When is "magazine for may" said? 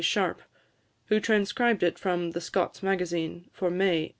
2.81-4.09